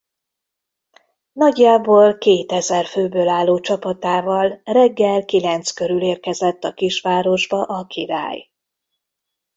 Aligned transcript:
Nagyjából 1.31 2.17
kétezer 2.17 2.85
főből 2.85 3.27
álló 3.29 3.59
csapatával 3.59 4.61
reggel 4.63 5.25
kilenc 5.25 5.71
körül 5.71 6.01
érkezett 6.01 6.63
a 6.63 6.73
kisvárosba 6.73 7.61
a 7.63 7.85
király. 7.85 8.49